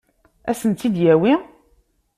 [0.49, 1.33] Ad sen-tt-id-yawi?